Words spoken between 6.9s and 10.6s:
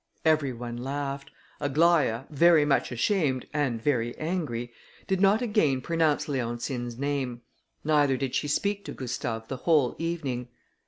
name, neither did she speak to Gustave the whole evening.